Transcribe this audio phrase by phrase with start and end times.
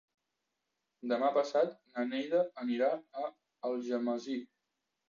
[1.11, 2.91] Demà passat na Neida anirà
[3.23, 3.31] a
[3.73, 4.43] Algemesí.